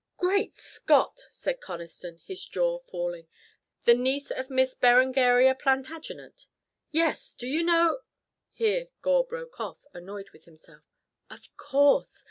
"Great 0.17 0.51
Scott!" 0.51 1.19
said 1.29 1.59
Conniston, 1.61 2.21
his 2.25 2.43
jaw 2.47 2.79
falling. 2.79 3.27
"The 3.83 3.93
niece 3.93 4.31
of 4.31 4.49
Miss 4.49 4.73
Berengaria 4.73 5.53
Plantagenet?" 5.53 6.47
"Yes! 6.89 7.35
Do 7.35 7.45
you 7.45 7.61
know?" 7.61 7.99
Here 8.51 8.87
Gore 9.03 9.27
broke 9.27 9.59
off, 9.59 9.85
annoyed 9.93 10.31
with 10.31 10.45
himself. 10.45 10.85
"Of 11.29 11.55
course. 11.55 12.19